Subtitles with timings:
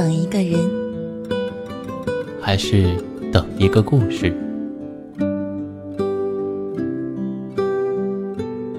[0.00, 0.58] 等一个人，
[2.40, 2.96] 还是
[3.30, 4.34] 等一个故事？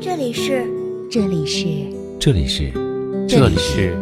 [0.02, 0.66] 这里是，
[1.12, 1.68] 这里是，
[2.20, 2.72] 这里是，
[3.30, 3.96] 这里是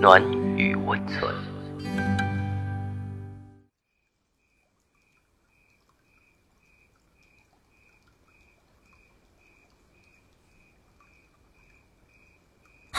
[0.00, 0.20] 暖
[0.56, 1.32] 与温存。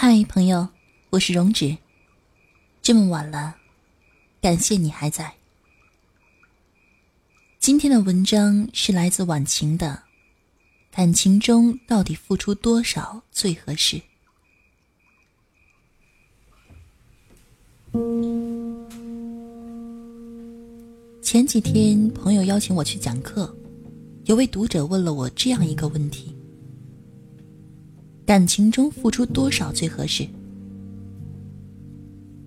[0.01, 0.69] 嗨，朋友，
[1.09, 1.77] 我是荣止。
[2.81, 3.57] 这么晚了，
[4.39, 5.33] 感谢你还在。
[7.59, 10.03] 今天的文章是来自晚晴的，
[10.89, 14.01] 感情中到底付出多少最合适？
[21.21, 23.53] 前几天朋友邀请我去讲课，
[24.23, 26.33] 有位读者问了我这样一个问题。
[28.29, 30.23] 感情中付出多少最合适？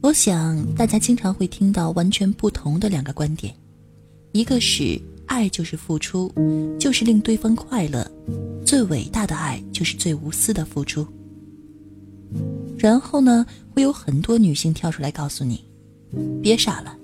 [0.01, 3.53] 我想大家经常会听到完全不同的两个观点，
[4.31, 6.33] 一个是爱就是付出，
[6.79, 8.09] 就是令对方快乐，
[8.65, 11.05] 最伟大的爱就是最无私的付出。
[12.79, 13.45] 然后呢，
[13.75, 15.65] 会有很多女性跳出来告诉你，
[16.41, 16.97] 别傻了，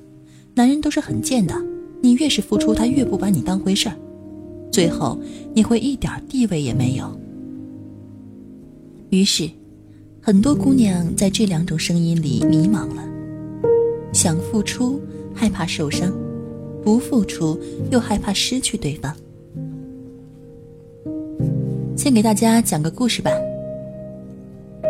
[0.54, 1.52] 男人都是很贱的，
[2.00, 3.96] 你越是付出，他越不把你当回事儿，
[4.70, 5.20] 最后
[5.52, 7.20] 你会一点地位也没有。
[9.10, 9.48] 于是，
[10.20, 13.02] 很多姑娘在这两种声音里迷茫了：
[14.12, 15.00] 想付出，
[15.34, 16.10] 害怕受伤；
[16.82, 17.58] 不付出，
[17.90, 19.16] 又害怕失去对方。
[21.96, 23.30] 先给大家讲个故事吧。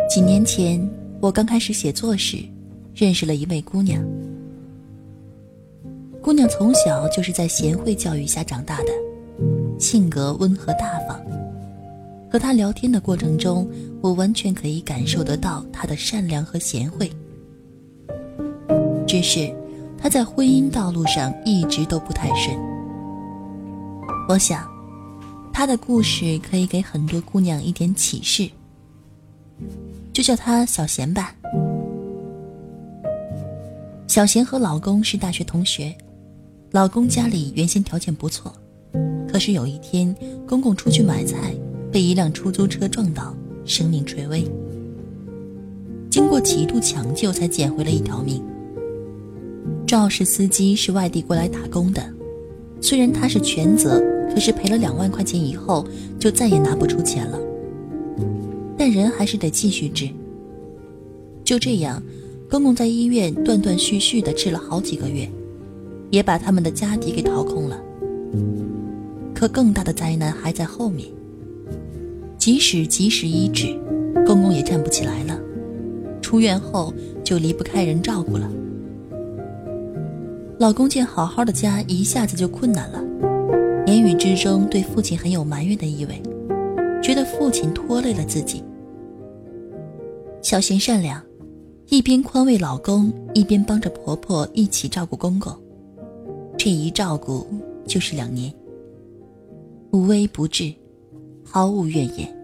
[0.09, 0.85] 几年前，
[1.21, 2.37] 我刚开始写作时，
[2.93, 4.05] 认识了一位姑娘。
[6.21, 8.89] 姑娘从小就是在贤惠教育下长大的，
[9.79, 11.17] 性格温和大方。
[12.31, 13.67] 和她聊天的过程中，
[14.01, 17.11] 我完全可以感受得到她的善良和贤惠。
[19.07, 19.53] 只是，
[19.97, 22.57] 她在婚姻道路上一直都不太顺。
[24.27, 24.67] 我想，
[25.51, 28.49] 她的故事可以给很多姑娘一点启示。
[30.13, 31.35] 就叫她小贤吧。
[34.07, 35.95] 小贤和老公是大学同学，
[36.71, 38.53] 老公家里原先条件不错，
[39.31, 40.15] 可是有一天，
[40.47, 41.53] 公公出去买菜。
[41.91, 43.35] 被一辆出租车撞倒，
[43.69, 44.43] 生命垂危。
[46.09, 48.43] 经过几度抢救，才捡回了一条命。
[49.85, 52.03] 肇事司机是外地过来打工的，
[52.81, 54.01] 虽然他是全责，
[54.33, 55.85] 可是赔了两万块钱以后，
[56.17, 57.39] 就再也拿不出钱了。
[58.75, 60.09] 但人还是得继续治。
[61.43, 62.01] 就这样，
[62.49, 65.29] 公公在医院断断续续的治了好几个月，
[66.09, 67.79] 也把他们的家底给掏空了。
[69.35, 71.07] 可更大的灾难还在后面。
[72.49, 73.79] 即使及时医治，
[74.25, 75.39] 公公也站不起来了。
[76.19, 76.91] 出院后
[77.23, 78.51] 就离不开人照顾了。
[80.57, 83.03] 老公见好好的家一下子就困难了，
[83.85, 86.19] 言语之中对父亲很有埋怨的意味，
[87.03, 88.63] 觉得父亲拖累了自己。
[90.41, 91.21] 小贤善良，
[91.89, 95.53] 一边宽慰老公，一边帮着婆婆一起照顾公公。
[96.57, 97.45] 这一照顾
[97.85, 98.51] 就是两年，
[99.91, 100.73] 无微不至。
[101.51, 102.38] 毫无怨言。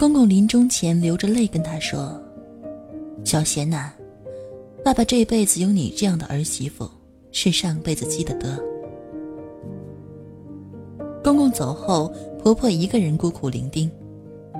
[0.00, 2.18] 公公临终前流着泪跟他说
[3.22, 3.92] ：“小贤呐，
[4.82, 6.88] 爸爸这辈子有你这样的儿媳妇，
[7.32, 8.58] 是上辈子积的德。”
[11.22, 12.10] 公公走后，
[12.42, 13.90] 婆婆一个人孤苦伶仃，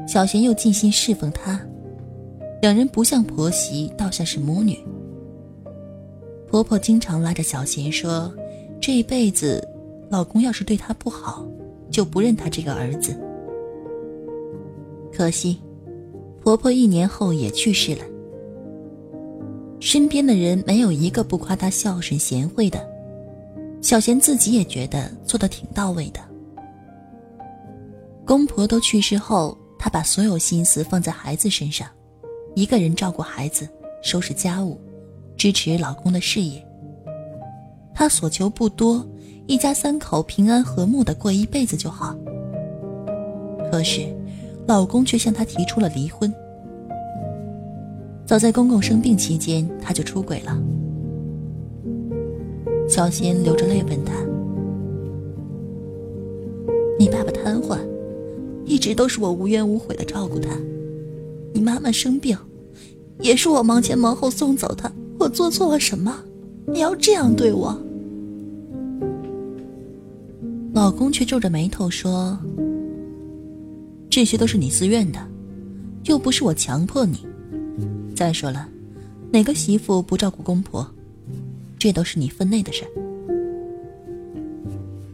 [0.06, 1.58] 小贤又尽心侍奉她，
[2.60, 4.78] 两人不像婆媳，倒像是母女。
[6.50, 8.30] 婆婆经常拉着小贤说
[8.78, 9.66] ：“这一辈子，
[10.10, 11.46] 老公要是对她不好。”
[11.90, 13.18] 就不认她这个儿子。
[15.20, 15.60] 可惜，
[16.42, 18.02] 婆婆一年后也去世了。
[19.78, 22.88] 身边的人没有一个不夸她孝顺贤惠的，
[23.82, 26.20] 小贤自己也觉得做的挺到位的。
[28.24, 31.86] 公婆都去世后，她把所有心思放在孩子身上，
[32.54, 33.68] 一个人照顾孩子，
[34.02, 34.80] 收拾家务，
[35.36, 36.66] 支持老公的事业。
[37.92, 39.06] 她所求不多。
[39.46, 42.16] 一家三口平安和睦的过一辈子就好。
[43.70, 44.06] 可是，
[44.70, 46.32] 老公却向她提出了离婚。
[48.24, 50.56] 早在公公生病期间，他就出轨了。
[52.88, 54.12] 小新流着泪问他
[56.96, 57.78] ：“你爸爸瘫痪，
[58.64, 60.50] 一直都是我无怨无悔的照顾他。
[61.52, 62.38] 你妈妈生病，
[63.18, 64.88] 也是我忙前忙后送走他。
[65.18, 66.14] 我做错了什么？
[66.66, 67.76] 你要这样对我？”
[70.72, 72.38] 老公却皱着眉头说
[74.20, 75.18] ：“这些都是你自愿的，
[76.04, 77.26] 又不是我强迫你。
[78.14, 78.68] 再说了，
[79.32, 80.86] 哪个媳妇不照顾公婆？
[81.78, 82.84] 这都是你分内的事。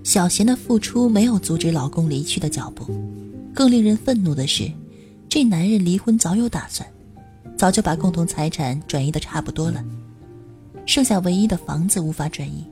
[0.03, 2.85] 小贤的付出没有阻止老公离去的脚步，
[3.55, 4.69] 更令人愤怒的是，
[5.29, 6.85] 这男人离婚早有打算，
[7.56, 9.85] 早就把共同财产转移的差不多了，
[10.85, 12.64] 剩下唯一的房子无法转移。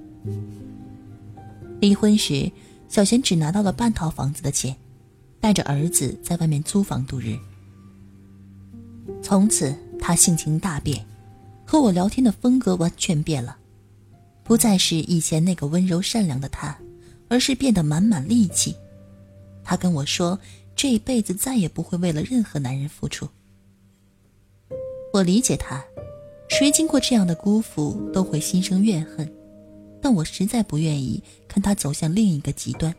[1.78, 2.50] 离婚时，
[2.88, 4.74] 小贤只拿到了半套房子的钱，
[5.44, 7.36] 带着儿子在外面租房度日。
[9.22, 11.04] 从此，他性情大变，
[11.66, 13.58] 和我聊天的风格完全变了，
[14.42, 16.74] 不再是以前那个温柔善良的他。
[17.28, 18.74] 而是变得满满戾气。
[19.62, 20.38] 他跟我说，
[20.74, 23.28] 这一辈子再也不会为了任何男人付出。
[25.12, 25.84] 我理解他，
[26.48, 29.30] 谁经过这样的辜负都会心生怨恨，
[30.00, 32.94] 但我实在不愿意看他走向另一个极端。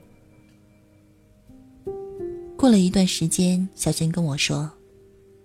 [2.66, 4.68] 过了一段时间，小贤跟我说，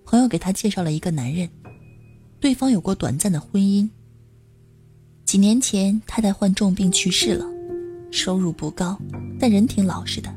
[0.06, 1.46] 朋友给他介绍了一个男人，
[2.40, 3.86] 对方有过短暂的婚姻。
[5.26, 7.44] 几年前，太太患重病去世了。
[8.10, 8.98] 收入不高，
[9.38, 10.34] 但人挺老实的。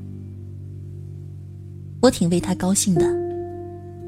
[2.01, 3.09] 我挺为他高兴的。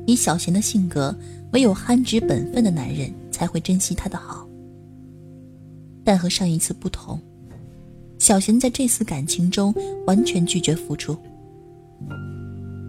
[0.05, 1.17] 以小贤的性格，
[1.53, 4.45] 唯有憨直本分的男人才会珍惜他的好。
[6.03, 7.17] 但和上一次不同，
[8.19, 9.73] 小贤在这次感情中
[10.05, 11.17] 完全拒绝付出。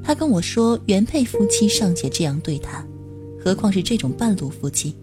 [0.06, 2.86] 他跟我说，原配夫妻尚且这样对他，
[3.44, 4.94] 何况是这种半路夫妻？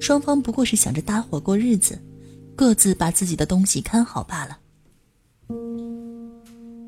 [0.00, 1.98] 双方不过是想着搭伙过日子。
[2.56, 4.58] 各自把自己的东西看好罢了。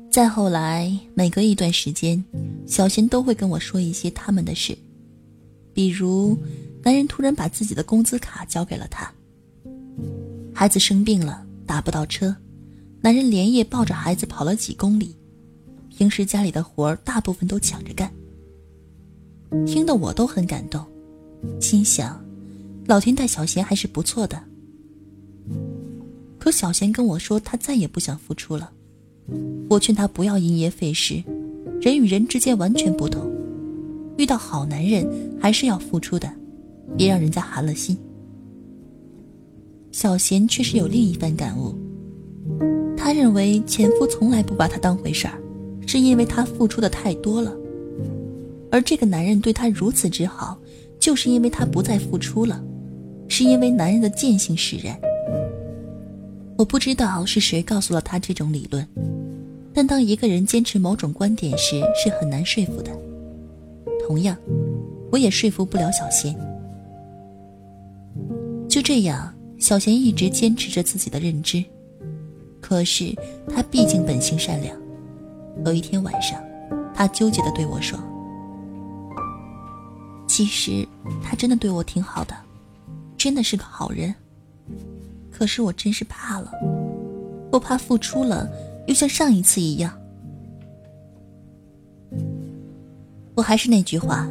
[0.09, 2.23] 再后来，每隔一段时间，
[2.65, 4.75] 小贤都会跟我说一些他们的事，
[5.73, 6.37] 比如，
[6.83, 9.11] 男人突然把自己的工资卡交给了他；
[10.53, 12.33] 孩子生病了打不到车，
[13.01, 15.16] 男人连夜抱着孩子跑了几公里；
[15.97, 18.13] 平时家里的活儿大部分都抢着干。
[19.65, 20.85] 听得我都很感动，
[21.59, 22.23] 心想，
[22.85, 24.39] 老天待小贤还是不错的。
[26.37, 28.71] 可小贤跟我说，他再也不想付出了。
[29.71, 31.23] 我劝他不要因噎废食，
[31.81, 33.27] 人与人之间完全不同，
[34.19, 35.09] 遇到好男人
[35.41, 36.31] 还是要付出的，
[36.95, 37.97] 别让人家寒了心。
[39.91, 41.75] 小贤却是有另一番感悟，
[42.95, 45.41] 他认为前夫从来不把他当回事儿，
[45.87, 47.51] 是因为他付出的太多了，
[48.69, 50.59] 而这个男人对他如此之好，
[50.99, 52.61] 就是因为他不再付出了，
[53.29, 54.99] 是因为男人的贱性使然。
[56.57, 58.85] 我不知道是谁告诉了他这种理论，
[59.73, 62.91] 但当一个人坚持某种观点时，是很难说服的。
[64.05, 64.35] 同样，
[65.11, 66.35] 我也说服不了小贤。
[68.67, 71.63] 就这样，小贤一直坚持着自己的认知。
[72.59, 73.15] 可是
[73.47, 74.75] 他毕竟本性善良。
[75.65, 76.41] 有一天晚上，
[76.93, 77.99] 他纠结的对我说
[80.27, 80.87] ：“其实
[81.21, 82.35] 他真的对我挺好的，
[83.17, 84.13] 真的是个好人。”
[85.31, 86.51] 可是我真是怕了，
[87.51, 88.49] 我怕付出了
[88.87, 89.95] 又像上一次一样。
[93.35, 94.27] 我还是那句话，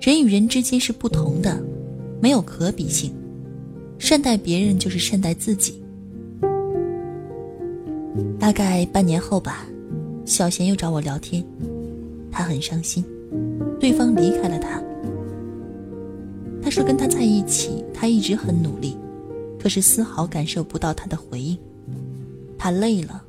[0.00, 1.60] 人与人之间是不同的，
[2.20, 3.12] 没有可比性。
[3.98, 5.82] 善待别人就是善待自己。
[8.38, 9.66] 大概半年后吧，
[10.24, 11.44] 小贤又找我聊天，
[12.30, 13.04] 他很伤心，
[13.78, 14.82] 对方离开了他。
[16.62, 18.96] 他说跟他在一起，他一直很努力。
[19.58, 21.56] 可是丝毫感受不到他的回应，
[22.58, 23.22] 他累了，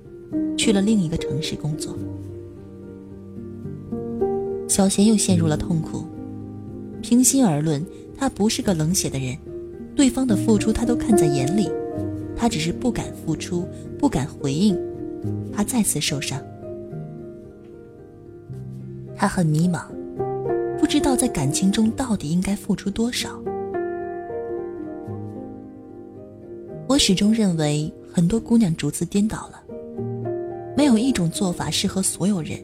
[0.57, 1.95] 去了另一个城市工作。
[4.67, 6.05] 小贤又陷入了痛苦。
[7.01, 7.85] 平心而论，
[8.17, 9.37] 他不是个冷血的人，
[9.95, 11.69] 对方的付出他都看在眼里，
[12.35, 13.65] 他只是不敢付出，
[13.99, 14.77] 不敢回应，
[15.53, 16.41] 他再次受伤。
[19.15, 19.85] 他很迷茫，
[20.77, 23.29] 不知道在感情中到底应该付出多少。
[26.87, 29.61] 我始终认为，很多姑娘主次颠倒了。
[30.77, 32.59] 没有一种做法适合所有人，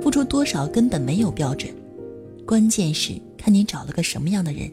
[0.00, 1.72] 付出多少根本没有标准，
[2.46, 4.70] 关键是看你找了个什么样的人。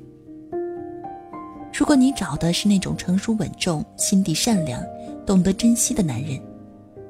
[1.73, 4.81] 如果你找的是那种成熟稳重、心地善良、
[5.25, 6.39] 懂得珍惜的男人，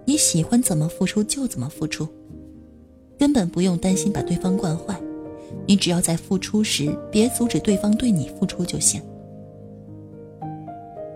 [0.05, 2.07] 你喜欢怎么付出就怎么付出，
[3.17, 4.99] 根本不用担心把对方惯坏。
[5.65, 9.01] 你只要在付出时别阻止对方对你付出就行。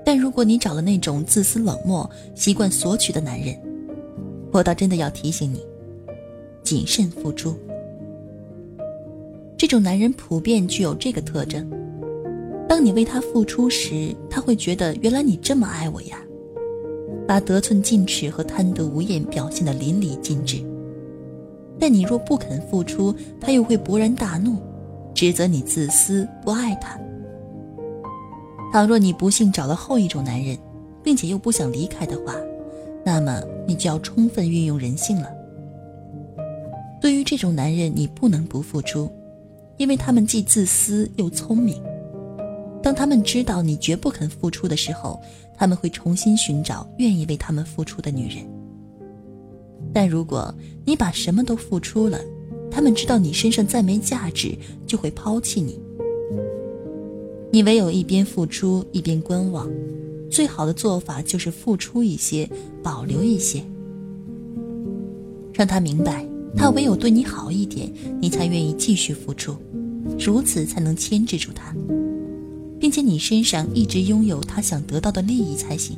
[0.04, 3.56] 但如果你找了那种自私冷漠、习惯索取的男人，
[4.52, 5.62] 我倒真的要提醒你，
[6.64, 7.56] 谨慎付出。
[9.58, 11.70] 这种男人普遍具有这个特征：
[12.68, 16.18] 当你为他付出时，他会觉得原来你这么爱我呀，
[17.28, 20.58] 把得寸进尺和贪得无厌表现得淋漓尽致。
[21.82, 24.58] 但你若不肯付出，他又会勃然大怒，
[25.16, 26.96] 指责你自私不爱他。
[28.72, 30.56] 倘若你不幸找了后一种男人，
[31.04, 32.36] 并且又不想离开的话，
[33.04, 35.32] 那么你就要充分运用人性了。
[37.02, 39.12] 对于这种男人，你不能不付出，
[39.78, 41.82] 因为他们既自私又聪明。
[42.84, 45.20] 当他们知道你绝不肯付出的时候，
[45.58, 48.46] 他们会重新寻找愿意为他们付出的女人。
[49.94, 50.54] 但如果
[50.86, 52.20] 你把什么都付出了，
[52.70, 54.58] 他们知道你身上再没价值，
[54.88, 55.80] 就会抛弃你。
[57.52, 59.70] 你唯有一边付出一边观望，
[60.30, 62.50] 最好的做法就是付出一些，
[62.82, 63.64] 保留一些，
[65.54, 69.56] 让他明白，他唯有对你好一点，你才愿意继续付出，
[70.18, 71.76] 如此才能牵制住他。
[72.80, 75.96] 并且你身上一直拥有他想得到的利益才行。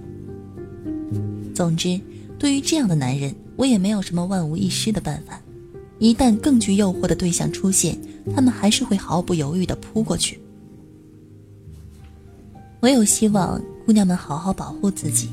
[1.55, 1.97] 总之，
[2.43, 5.39] 对于这样的男人，我也没有什么万无一失的办法。
[5.97, 7.97] 一旦更具诱惑的对象出现，
[8.35, 10.38] 他们还是会毫不犹豫地扑过去。
[12.81, 15.29] 唯有希望姑娘们好好保护自己，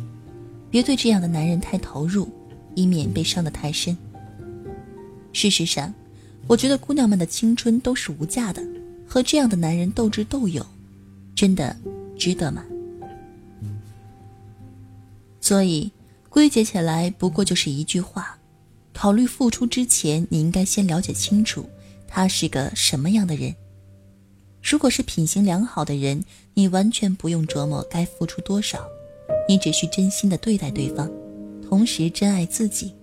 [0.70, 2.28] 别对这样的男人太投入，
[2.76, 3.98] 以免被伤得太深。
[5.32, 5.92] 事实上，
[6.46, 8.62] 我觉得姑娘们的青春都是无价的，
[9.04, 10.64] 和这样的男人斗智斗勇。
[11.34, 11.76] 真的
[12.16, 12.62] 值得吗？
[15.40, 15.90] 所以
[16.30, 18.38] 归结起来，不过就是一句话：
[18.94, 21.68] 考虑付出之前，你应该先了解清楚
[22.06, 23.54] 他是个什么样的人。
[24.62, 26.22] 如果是品行良好的人，
[26.54, 28.86] 你完全不用琢磨该付出多少，
[29.48, 31.10] 你只需真心的对待对方，
[31.68, 32.94] 同时珍爱自己。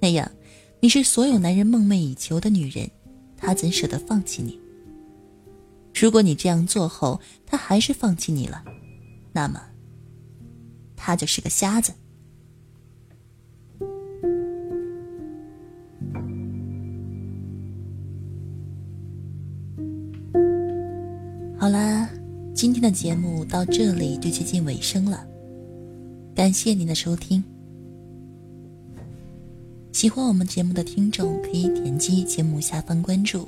[0.00, 0.28] 那样，
[0.80, 2.90] 你是所有男人梦寐以求的女人，
[3.36, 4.58] 他怎舍得放弃你？
[5.94, 8.64] 如果你这样做后，他还是放弃你了，
[9.32, 9.62] 那么
[10.96, 11.92] 他就是个瞎子。
[21.60, 22.08] 好啦，
[22.54, 25.26] 今天的节目到这里就接近尾声了，
[26.34, 27.44] 感谢您的收听。
[29.92, 33.46] 喜欢我们节目的听众可以点击节目下方关注。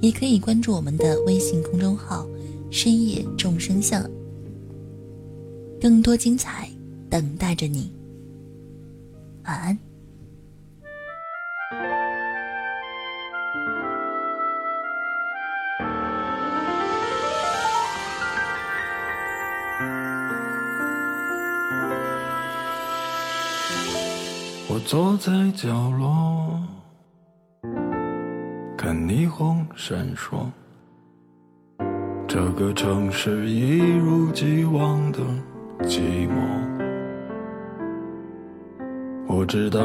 [0.00, 2.26] 也可以关注我们的微信公众号
[2.72, 4.04] “深夜众生相”，
[5.80, 6.68] 更多精彩
[7.08, 7.92] 等待着你。
[9.44, 9.89] 晚安。
[24.90, 26.58] 坐在角落。
[28.76, 30.48] 看霓虹闪烁，
[32.26, 35.20] 这个城市一如既往的
[35.82, 36.34] 寂寞。
[39.28, 39.80] 我知道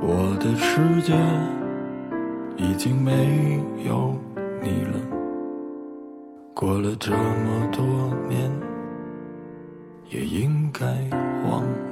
[0.00, 1.12] 我的世界
[2.56, 4.14] 已经没有
[4.62, 5.00] 你了，
[6.54, 7.84] 过了这么多
[8.28, 8.48] 年，
[10.10, 10.86] 也应该
[11.50, 11.91] 忘了